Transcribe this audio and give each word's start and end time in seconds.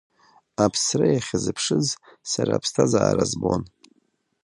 Аԥсра 0.63 1.07
иахьазыԥшыз 1.09 1.87
сара 2.31 2.51
аԥсҭазаара 2.55 3.25
збон. 3.31 3.61